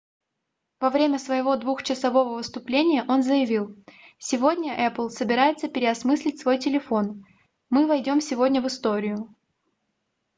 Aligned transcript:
во 0.79 0.89
время 0.89 1.19
своего 1.19 1.55
двухчасового 1.57 2.33
выступления 2.33 3.05
он 3.07 3.21
заявил 3.21 3.75
сегодня 4.17 4.73
apple 4.87 5.09
собирается 5.09 5.67
переосмыслить 5.69 6.39
свой 6.39 6.57
телефон 6.57 7.23
мы 7.69 7.85
войдём 7.85 8.19
сегодня 8.19 8.63
в 8.63 8.67
историю 8.67 9.29